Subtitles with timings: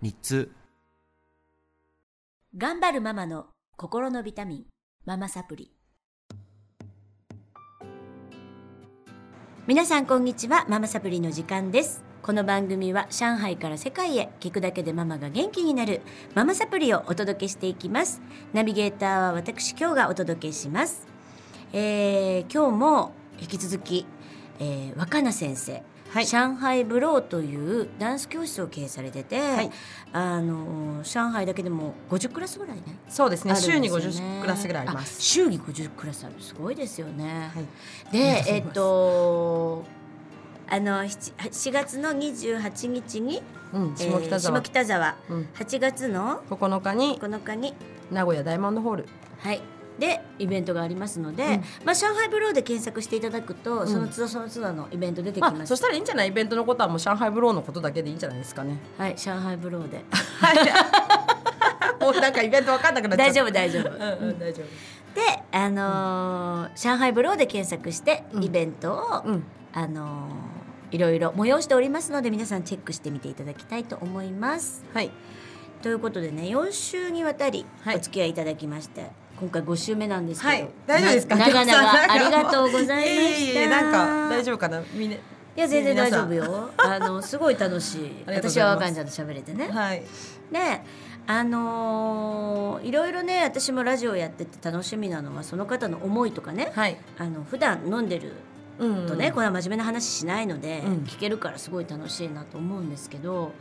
[0.00, 0.52] 日通
[2.56, 4.64] 頑張るママの心のビタミン
[5.04, 5.72] ママサプリ。
[9.66, 12.04] 皆さんこんにちはママサプリの時間です。
[12.22, 16.00] この番組は上海から世界へ聞くだけでママが元気になる
[16.32, 18.22] ママサプリをお届けしていきます。
[18.52, 21.08] ナビゲーターは私今日がお届けします、
[21.72, 24.06] えー、今日も引き続き、
[24.60, 26.26] えー、若菜先生はい。
[26.26, 29.40] 上海ブローというダンス教室を経営されてて、い。
[30.12, 33.52] あの上海だけでも50クラスぐらいねそうですね。
[33.52, 35.22] あるんですよ週に50クラスぐらいあります。
[35.22, 36.34] 週に50クラスある。
[36.40, 37.50] すごいですよね。
[37.54, 38.12] はい。
[38.12, 39.84] でえっと
[40.70, 45.16] あの 7, 4月の28日に、うん、下北沢、えー下北沢。
[45.30, 47.74] うん、8月の9日に9日に
[48.10, 49.06] 名古屋ダイヤモンドホール。
[49.38, 49.60] はい
[49.98, 51.50] でイベントがありますので、うん。
[51.84, 53.88] まあ上海ブローで検索していただくと、ん。
[53.88, 55.62] その都度その都度のイベント出てきます。
[55.62, 56.28] あそしたらいいんじゃない？
[56.28, 58.78] イベントのことはもう上海ブローのことだけでいいんじゃないですかね。
[58.96, 60.04] はい上海ブローで。
[62.00, 63.90] もうなんかイベントわかんなくなっちゃ大う丈夫大丈夫。
[63.90, 64.62] うんうん大丈
[65.14, 65.20] で
[65.52, 68.44] あのー上海ブローで検索してうん。
[68.44, 69.44] イベントを、夫うん。
[69.72, 74.82] あのーいろいろ催しておりますので皆さんチェックしてみていただきたいと思います。
[74.94, 75.10] はい。
[75.82, 77.96] ということでね4週にわたりはい。
[77.96, 81.36] お付き合いいただきまして、今回5週目なんですけど、はい大丈夫ですか？
[81.36, 83.68] な長々ありがとうございました。
[83.68, 84.82] なんか大丈夫かな？
[84.92, 85.16] みんな。
[85.16, 85.20] い
[85.60, 86.70] や全然大丈夫皆よ。
[86.76, 88.12] あのすごい楽しい。
[88.26, 89.68] 私は若んちゃんと喋れてね。
[89.68, 90.02] はい。
[90.52, 90.82] で
[91.26, 96.96] あのーいろいろね私もラジオやってて楽しみなのはその方の思いとかね、はい。
[97.18, 98.32] あの普段飲んでる
[98.78, 100.92] うんとね、これは真面目な話しないので、うん。
[101.04, 103.52] 聞けるからすごい楽しいなと思うんですけど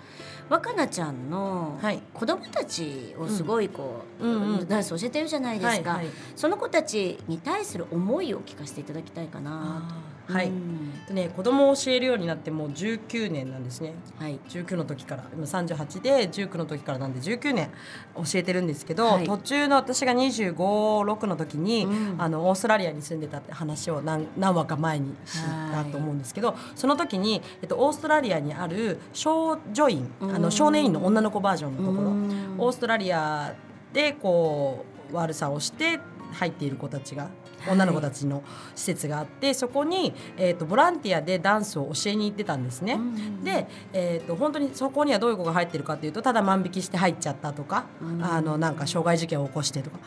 [0.49, 2.01] 若菜ちゃんのはい。
[2.13, 4.31] 子供たちをすごいこう、うん。
[4.31, 4.67] うんうん。
[4.67, 6.13] ダンス教えてるじゃないですか、はいはい。
[6.35, 9.87] その子たちに対する思いを聞かせていただきたいかな。
[9.89, 10.16] と。
[10.27, 11.05] はい、うん。
[11.05, 13.93] でね子供を教えるようになってもう19年なんですね。
[14.19, 14.39] はい。
[14.49, 15.23] 19の時から。
[15.33, 17.69] 今38で19の時からなんで19年
[18.15, 19.25] 教えてるんですけど、はい。
[19.25, 22.21] 途中の私が2 5 6の時に、うん。
[22.21, 30.41] あのオーストラリアに住んでたって話を何何話か前に知ったと思うんですけど、その時に、えっと、オーストラリアにある少女院、あうん。
[30.41, 32.55] の少年院の女の子バージョンのところ、うん。
[32.57, 33.55] オーストラリア
[33.93, 35.99] でこう悪さをして
[36.33, 37.29] 入っている子たちが
[37.69, 38.43] 女の子たちの
[38.75, 42.93] 施設があって、そこに、えー、とボランティアでダンスを教えに行ってたんですね。
[42.93, 48.23] うんで、えー、と本当にそこにはどういう子が入ってるかというとただ万引きして入っちゃったとか、うん。
[48.23, 49.97] あのなんか傷害事件を起こしてとか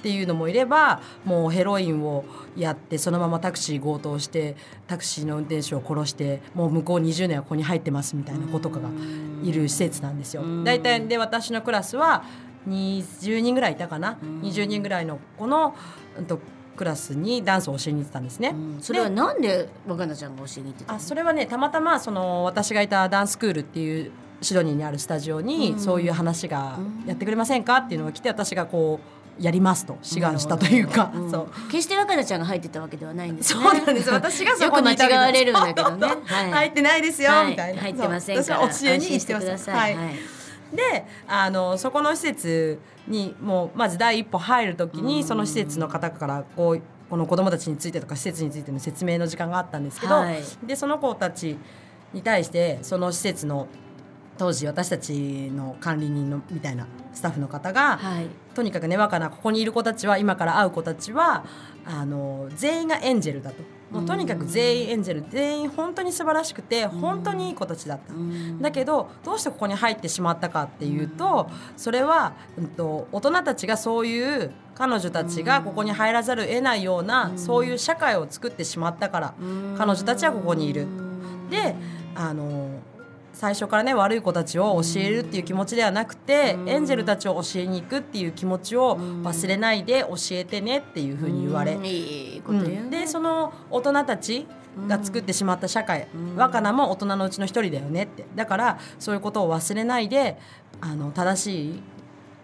[0.00, 2.24] っていうのもいればもうヘロインを
[2.56, 4.56] やってそのままタクシー強盗して
[4.86, 8.88] タクシーの運転手を殺してもう向こう20年はここに入ってますみたいな子とかが
[9.44, 10.42] いる施設なんですよ。
[10.42, 10.64] うん。
[10.64, 12.24] 大体で私のクラスは
[12.68, 15.74] 20人ぐらいいたかな、うん20人ぐらいの子の、
[16.18, 16.38] うん、と
[16.76, 18.50] クラスにダンスを教えに行ってたんですね。
[18.50, 18.78] うん。
[18.80, 20.98] それはなんで若菜ちゃんが教えに行ってたの？
[20.98, 24.10] あそれはねたまたまその私がいたダンススクールっていう
[24.40, 25.78] シドニーにあるスタジオに、うん。
[25.78, 29.00] そういう話がうんやってくれませんかっていうのが来て私がこ
[29.38, 31.30] うやりますと志願したというか、ん。
[31.30, 31.70] そう。
[31.70, 33.62] 決して若菜ちゃんが入ってたわけではないんですね。
[33.62, 34.10] そうなんです。
[34.10, 36.06] 私がそよく間こにいた違われるんだけどね。
[36.26, 36.50] はい。
[36.50, 37.80] 入ってないですよ、はいみたいな。
[37.80, 38.58] 入ってませんから。
[38.60, 40.14] 教えにしてくだますさい、はい
[40.72, 45.24] であのそこの施設にもうまず第一歩入る時に、うん。
[45.24, 50.42] その施設の方からこうこの子どもたちについてとか施設についての説明の時間があったんですけど、はい。
[50.64, 51.58] でその子たち
[52.12, 53.66] に対してその施設の
[54.40, 58.26] 当時私たちの管理人のみたいなスタッフの方が、はい。
[58.54, 61.44] とにかくね若菜ここにいる子たちは今から会う子たちは
[61.84, 63.62] あの全員がエンジェルだと。
[63.90, 68.14] もうとにかく全員エンジェル全員本当に素晴らしくて本当にいい子たちだった。
[68.14, 68.62] うん。
[68.62, 77.38] だけどどうしてここに入ってしまったかっていうとそれは、うん、と大人たちがそういう彼女たちがここに入らざるを得ないような、うん。
[77.38, 79.74] そういう社会を作ってしまったから、うん。
[79.76, 80.86] 彼女たちはここにいる。
[81.50, 81.74] で
[82.14, 82.80] あの
[83.40, 86.68] 最初からね悪い子たちを教えるっていう気持ちではなくて、うん。
[86.68, 91.86] エンジェルたちを教えに行くっていう気持ちを忘れないで教えてねっていうふうに言われ、うん。
[91.86, 94.46] いいこと言うでその大人たち
[94.86, 96.36] が作ってしまった社会、うん。
[96.36, 98.26] 若菜も大人のうちの一人だよねって。
[98.34, 100.36] だからそういうことを忘れないで
[100.82, 101.82] あの正しい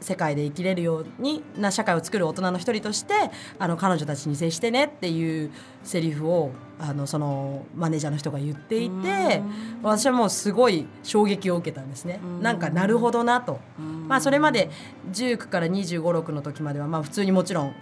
[0.00, 3.14] 世界で生きれるようにな社会を作る大人の一人として
[3.58, 5.50] あの彼女たちに接してねっていう
[5.82, 9.42] セリフをあのそのマネージャーの人が言っていて
[9.82, 12.20] 私はもうすごい衝撃を受けたんですね。
[12.40, 13.60] なんかなるほどなと。
[14.08, 14.70] まあそれまで
[15.12, 17.74] 19から2 5 6の時まではまあ普通にもちろん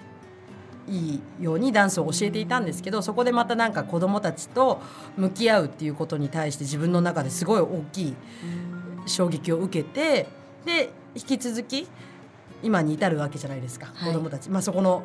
[0.88, 4.80] いいようにダンスを教えていたんですけどそこでまたなんか子どもたちと
[5.16, 8.16] 向き合うっていうことに対して自分の中ですごい大きい
[9.06, 10.28] 衝撃を受けて
[10.64, 11.86] で引き続き
[12.62, 14.12] 今に至るわけじゃないですか、はい。
[14.12, 15.04] 子どもたち、まあ、そこの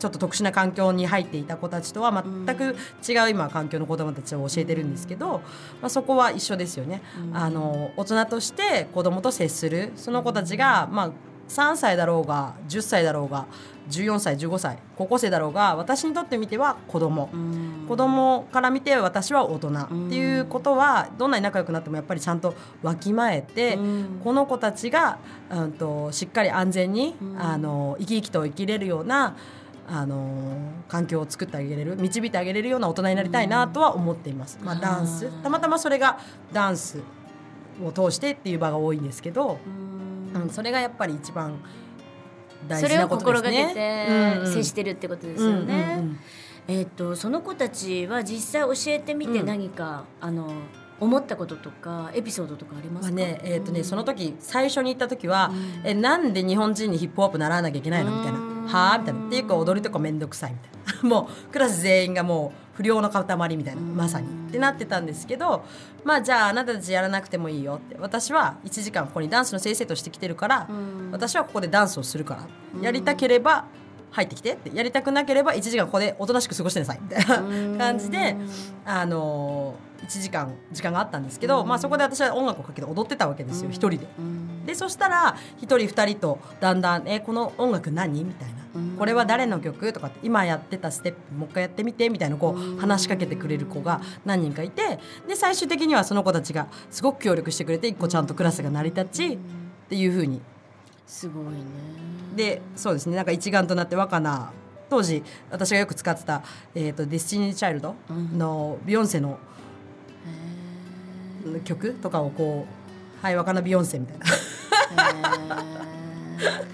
[0.00, 2.74] ちょっと特殊な環境に入っていた子たちとは全く
[3.06, 5.42] 違う今環境の子どもたちを教えてるんですけど、
[5.82, 7.02] まあ、そこは一緒ですよね。
[7.32, 11.10] あの大人として子どもと接するその子たちが、まあ、
[11.48, 13.46] 3歳だろうが10歳だろうが
[13.90, 17.28] 14歳15歳高校生だろうが私にとってみては子供、
[17.88, 19.70] 子供から見て私は大人。
[19.70, 23.78] っていうことはどんなに仲良くなってもやっぱりちゃんとわきまえて、
[24.22, 25.18] この子たちが、
[25.50, 29.36] うん、としっかり安全に、あの生き生きと生きれるような
[29.88, 34.58] あの環境を作ってあげれる導いてあげれるような大人になりたいなとは思っています。
[34.62, 35.28] まあ、ダンス。
[35.42, 36.18] たまたまそれが
[36.52, 37.02] ダンス
[37.84, 39.58] を通してっていう場が多いんですけど、
[40.34, 41.58] うん、それがやっぱり一番
[41.89, 41.89] 大
[42.80, 43.66] それを心がけ。
[43.74, 44.52] てうんうん。
[44.52, 45.96] 接してるってことですよね。
[45.98, 46.18] うんうんうん。
[46.68, 49.46] えっ、とその子たちは実際教えてみてうん。
[49.46, 50.52] 何か、あの
[51.00, 53.14] 思ったこととかエピソードとかありますか？
[53.14, 55.50] まあねえーとね、その時最初に行った時は、
[55.82, 58.18] えなんで日本人にヒップホップ習わなきゃいけないの？
[58.18, 58.38] みたいな。
[58.38, 59.26] うん「はあ?」みたいな。
[59.26, 61.08] っていうか踊りとか面倒くさいみたいな。
[61.08, 64.26] もうクラス全員がもう不良の塊みたいなまさに。
[64.48, 65.64] ってなってたんですけど
[66.02, 67.96] まあじゃああなたたちやらなくてもいいよって。
[68.00, 70.66] 私は1時間ここにダンスの先生として来てるから、
[71.12, 72.82] 私はここでダンスをするから。
[72.82, 73.66] やりたければ
[74.10, 74.54] 入ってきて。
[74.54, 77.00] ってやりたくなければ1時間ここでおとなしく過ごしてなさい。
[77.02, 78.34] みたいな感じで
[78.86, 83.70] あの1時間時間があったんですけど、まあ、そこで私は音楽をかけて踊ってたわけですよ。
[83.70, 84.06] 一人で。
[84.66, 88.60] でそしたら1人2人とだんだん「えこの音楽何?」みたいな
[88.98, 99.38] 「これは誰の曲?」とかって「今やってたステップもう一回やってみて」みたいなこう話しかけてくれる子が何人かいてで最終的にはその子たちがすごく協力してくれて一個ちゃんとクラスが成り立ちっ
[99.88, 100.40] ていう風に。
[101.06, 101.60] すごいね。
[102.36, 103.16] でそうですね。
[103.16, 104.52] なんか一丸となって若菜。
[104.90, 106.42] 当時私がよく使ってた
[106.74, 107.94] 「えー、とディスティニー・チャイルド」
[108.36, 109.38] のビヨンセの
[111.64, 112.74] 曲とかをこう
[113.22, 114.24] 「はい若菜ビヨンセ」みたいな。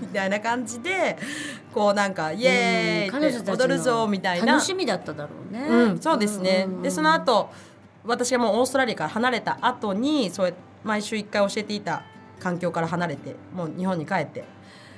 [0.00, 1.18] みたいな感じで
[1.74, 4.54] こうなんかイエーイって踊るぞみたいな。
[4.54, 5.66] 楽しみだっただろうね。
[5.68, 7.50] うん、そうですね、でその後
[8.04, 10.52] 私がもうオーストラリアから離れた後にそうや
[10.84, 12.02] 毎週1回教えていた
[12.38, 14.44] 環境から離れてもう日本に帰って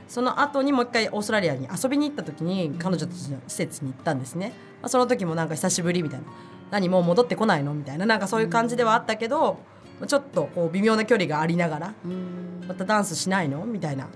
[0.07, 4.53] その後にもう一回オーストラリアに遊びに行った時に彼女たちの施設に行ったんですね、
[4.83, 6.27] まあ、その時もなんか久しぶりみたいな。
[6.71, 8.05] 何もう戻ってこないのみたいな。
[8.05, 9.59] なんかそういう感じではあったけど、まあ
[10.07, 11.95] ちょっとこう微妙な距離がありながら
[12.67, 13.65] またダンスしないの？
[13.65, 14.05] みたいな。
[14.05, 14.09] っ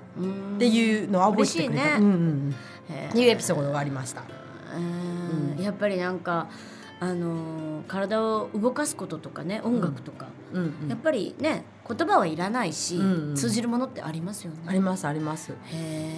[0.58, 1.98] ていうのは覚えててくれた、嬉しいね。
[1.98, 2.54] うん
[3.14, 4.22] ういうエピソードがありました。
[4.76, 5.62] うん。
[5.62, 6.48] やっぱりなんか
[7.00, 10.88] あのー体を動かすこととかね音楽とか、うんうん。
[10.88, 13.34] やっぱりね言葉はいらないし、うんうん。
[13.34, 14.58] 通じるものってありますよね。
[14.66, 15.52] ありますあります。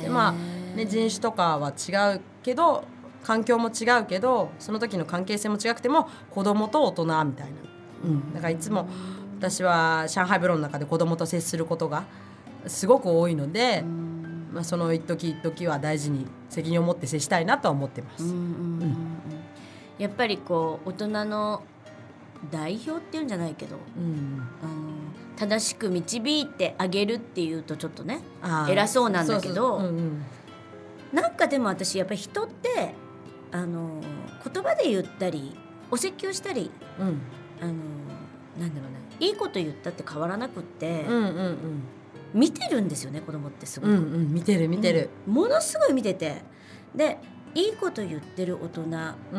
[0.03, 0.33] でまあ
[0.77, 2.85] ね、人種とかは違うけど
[3.23, 7.53] 環境も違うけどその時の関係性も違くても子供と大人みたいな、
[8.05, 8.87] うん、だからいつも
[9.51, 12.05] 私は上海ブローの中で子供と接することが
[12.67, 13.83] すごく多いので、
[14.53, 18.25] まあ、その一時一時は大事に責任を持って接したいなとは思ってます。
[18.25, 18.43] うんうんうん
[18.83, 18.97] うん。
[19.99, 21.63] やっぱりこう大人の
[22.51, 24.43] 代表っていうんじゃないけどうん。
[24.63, 24.95] あの
[25.37, 28.21] 正しく導いてあげるっていうとちょっとね
[28.69, 29.83] 偉そうなんだけど
[31.13, 32.95] なんかでも私やっぱり人って
[33.51, 34.01] あの
[34.45, 35.57] 言葉で言ったり
[35.91, 37.21] お説教したりうん。
[37.61, 37.73] あの
[38.59, 41.59] なんだろうないいこと言ったって変わらなくって、うんうん
[42.35, 46.43] 見てるんですよね子供ってすごく、うんうんうん見てる見てる、ものすごい見てて。
[46.95, 47.19] で
[47.55, 48.83] いいこと言ってる大人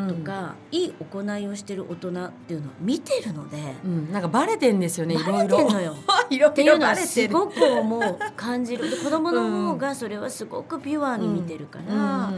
[0.08, 5.70] とか、いい行いをしてる大人っていうのを見てるので、うん、なんかバレてんですよねいろいろ。
[5.70, 5.94] のよ。
[6.48, 8.90] っていうのはすごく思う感じる。
[8.90, 12.32] で子供の方がそれはすごくピュアに見てるから、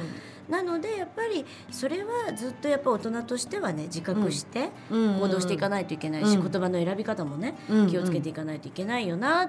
[0.48, 5.20] なのでやっぱりそれはずっとやっぱ大人としてはね自覚してうん。
[5.20, 6.50] 行動していかないといけないし、うん。
[6.50, 7.90] 言葉の選び方もね、うん。
[7.90, 9.48] 気をつけていかないといけないよなっ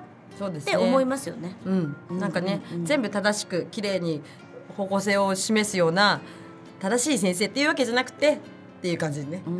[0.64, 1.56] て思いますよね。
[1.66, 2.86] うん、なんかね、うんうんうん。
[2.86, 4.22] 全部正しく綺麗に
[4.76, 6.22] 方向性を示すような
[6.80, 8.40] 正しい先生っていうわけじゃなくて
[8.80, 9.60] っていう感じでね、うん。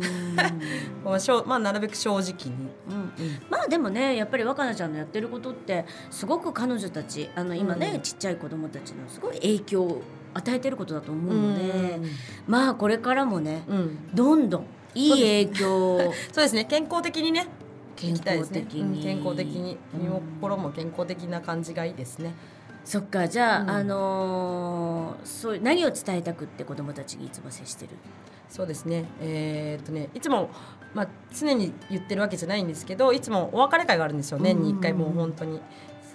[1.04, 3.12] まあしょうまあ、なるべく正直に、うん
[3.50, 8.00] まあでもねやっぱり若菜ちゃんのやってることってすごく彼女たちあの今ね、うん。
[8.00, 10.02] ちっちゃい子供たちのすごい影響を
[10.34, 12.06] 与えてることだと思うので、うん。
[12.46, 14.14] まあこれからもねうん。
[14.14, 16.54] どんどんいい影響をそうです。
[16.54, 16.64] ね。
[16.64, 17.46] 健康的にね
[17.96, 18.98] 健康的に。
[18.98, 19.02] うん。
[19.02, 19.78] 健康的に。
[19.94, 22.34] 身もうん心も健康的な感じがいいですね。
[22.84, 23.28] そっか。
[23.28, 23.70] じゃあ、うん。
[23.70, 27.90] あのーそう何を伝えたくって子供たちにいつも接してる？
[28.48, 29.04] そうですね。
[29.20, 30.50] えーっとねいつも、
[30.94, 35.60] まあ、常に言ってるわけじゃないんですけどいつもお別れ会があるんですよ年に1回うんもう本当に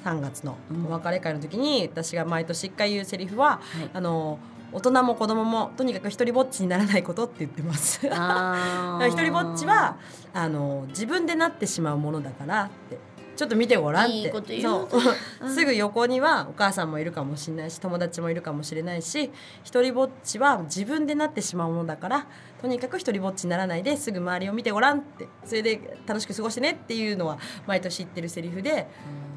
[0.05, 0.85] 3月のうん。
[0.85, 3.89] お別れ会の時に私が毎年1回言うセリフははい。
[3.93, 4.39] あの
[4.71, 8.01] 大人も子供もとにかく一人ぼっちにならないことって言ってます。
[8.05, 8.11] 一
[9.21, 9.95] 人ぼっちは
[10.33, 12.97] あの自分でなってしまうものだからって
[13.35, 14.13] ちょっと見てごらんって。
[14.17, 14.89] いいこと言うそ
[15.45, 15.49] う。
[15.49, 19.31] すぐ横にはお母さんもいるかもしれないし友達もいるかもしれないし
[19.63, 22.27] 一人ぼっちは自分でなってしまうものだから
[22.61, 25.27] とにかく一人ぼっちにならないですぐ周りを見てごらんって。
[25.45, 27.37] それで楽しく過ごしてねっていうのは
[27.67, 28.87] 毎年言ってるセリフで、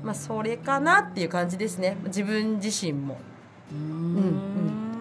[0.02, 1.96] まあ、それかなっていう感じですね。
[2.06, 3.18] 自分自身も。
[3.70, 3.78] うん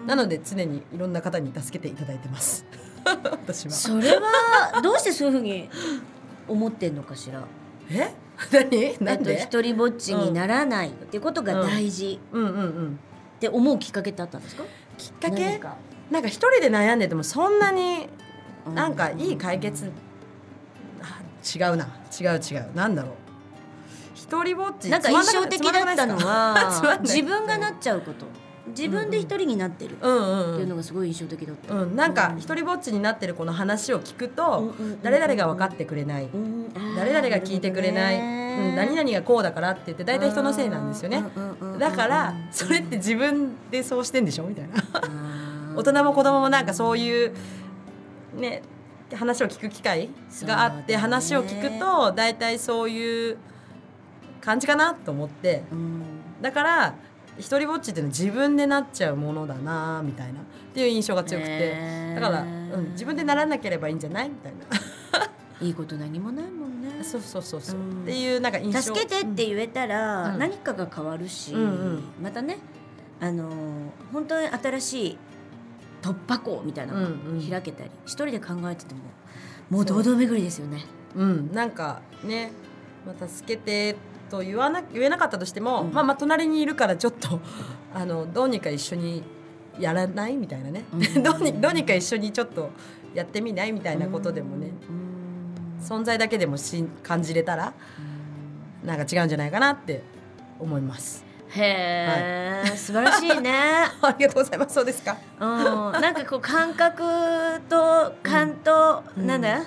[0.04, 2.66] ん、なので常にいろんな方に助けていただいてます。
[3.06, 3.72] 私は。
[3.72, 5.70] それはどうしてそういうふうに
[6.46, 7.42] 思ってんのかしら？
[7.90, 8.12] え？
[8.52, 8.84] 何？
[8.84, 12.20] えっとなんで、一人ぼっちにならないっていうことが大事。
[12.32, 12.42] うん。
[12.42, 13.00] うんうん、
[13.36, 14.64] って思うきっかけってあったんですか？
[14.96, 15.76] きっか何けか？
[16.10, 18.08] なんか一人で悩んでてもそんなに
[18.74, 19.90] なんかいい解決、
[21.02, 21.86] あ違うな。
[22.18, 22.74] 違う違う。
[22.74, 23.12] なんだろう。
[24.14, 24.88] 一人ぼっち。
[24.90, 28.26] なんか印象的だったのは 自分がなっちゃうこと
[28.78, 36.28] 自分で一人になってるっていううんのがすごい印象的だった、うん、なんか一人ぼっちになってる子の話を聞くと、誰々が分かってくれない、
[36.96, 41.24] 誰々が聞いてくれない、うん、何々がこうだからって言って大体人のせいなんですよね、
[41.78, 44.74] だからそれって自分でそうしてんでしょみたいな。
[45.76, 47.32] 大人も子供もなんかそういう
[48.34, 48.62] ね
[49.14, 50.08] 話を聞く機会
[50.42, 53.38] があって、話を聞くと大体そういう
[54.40, 55.62] 感じかなと思って。
[55.72, 56.02] うん。
[56.40, 56.94] だから
[57.38, 60.40] 一人ぼっちっていうのは自分でなっちゃうものだなみたいな。
[60.40, 60.42] っ
[60.74, 62.20] ていう印象が強くて、へー。
[62.20, 64.28] だから、うん、自分でならなければいいんじゃない？
[64.28, 64.52] みたい
[65.66, 66.98] いいこと何もないもんね。
[66.98, 68.02] なそうそうそうそう、うん。
[68.02, 68.80] っていうなんか印象。
[68.82, 70.38] 助けてって言えたらうん。
[70.38, 72.02] 何かが変わるし、うんうん。
[72.22, 72.58] またね
[73.20, 73.54] あのー
[74.12, 75.18] 本当に新しい
[76.02, 77.50] 突破口みたいなのがうんうん。
[77.50, 79.00] 開けたり、一人で考えてても
[79.70, 80.84] もう堂々巡りですよね。
[81.16, 82.52] うん、なんかね、
[83.06, 83.96] まあ、助けて
[84.30, 85.92] と言わな言えなかったとしても、うん。
[85.92, 87.40] まあ、まあ隣にいるからちょっと
[87.94, 89.22] あのどうにか一緒に
[89.78, 91.00] やらないみたいなね、うん。
[91.22, 92.70] どうにどうにか一緒にちょっと
[93.14, 95.84] やってみないみたいなことでもね、うん。
[95.84, 97.72] 存在だけでもし感じれたら
[98.84, 100.02] なんか違うんじゃないかなって
[100.58, 101.24] 思います。
[101.50, 103.52] へえ、素晴らしいね。
[104.02, 104.74] ありがとうございます。
[104.74, 105.16] そうですか。
[105.40, 107.02] うん、なんかこう感覚
[107.68, 109.26] と勘と、うん。
[109.26, 109.62] なんだ、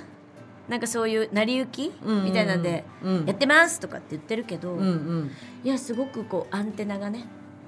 [0.69, 5.31] なんかそういう成り行き、うんみたいなんで、うんやってますとかって言ってるけど、うんうん。
[5.63, 7.25] いやすごくこうアンテナがね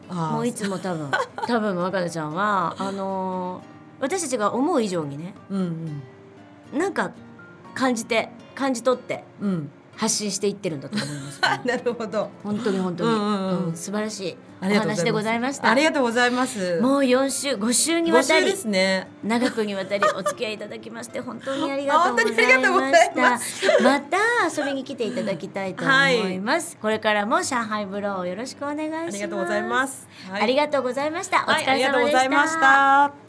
[0.10, 1.10] もういつも多分
[1.48, 3.74] 多分若菜ちゃんはあのー
[4.04, 6.02] 私たちが思う以上にねうん
[6.74, 7.12] なんか
[7.74, 9.72] 感じて感じ取ってうんうん。
[9.96, 12.30] 発信していってるんだと思います、あ なるほど。
[12.44, 13.66] 本当に本当に、うんうんうん。
[13.66, 14.38] うん素晴らしい。
[14.62, 15.02] おありがとうございます。
[15.02, 15.70] 話でございました。
[15.70, 16.80] ありがとうございます。
[16.82, 19.08] もう4週5週にごわたり週ですね。
[19.24, 23.84] 長くにわたりお付き合いいただきまして 本当にありがとうござい本当にありがとうごまざいしたます。
[23.84, 24.18] また
[24.62, 29.16] 遊びに来ていただきたいと思います、これからも上海ブローをよろしくお願いします。
[29.16, 30.08] ありがとうございます。
[30.32, 30.42] はい。
[30.42, 32.18] ありがとうございました、おはい、ありがとう疲れ様でした。
[32.18, 33.24] ございました。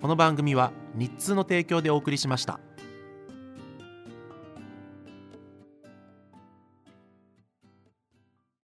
[0.00, 2.60] この番組は日通の提供でお送りしました